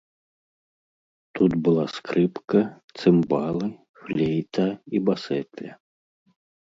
[1.39, 2.61] Тут была скрыпка,
[3.03, 3.67] цымбалы,
[4.01, 5.71] флейта і басэтля.